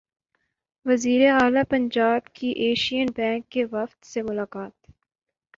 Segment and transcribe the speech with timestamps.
[0.85, 4.73] وزیراعلی پنجاب کی Asian bank کے وفد سے ملاقات